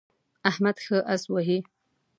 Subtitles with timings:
[0.49, 1.57] احمد ښه اس وهي.